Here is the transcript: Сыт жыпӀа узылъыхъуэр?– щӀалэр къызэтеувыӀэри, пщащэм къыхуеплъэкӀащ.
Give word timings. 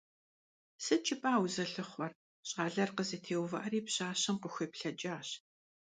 Сыт 0.83 1.01
жыпӀа 1.07 1.33
узылъыхъуэр?– 1.43 2.11
щӀалэр 2.49 2.89
къызэтеувыӀэри, 2.95 3.79
пщащэм 3.85 4.37
къыхуеплъэкӀащ. 4.41 5.27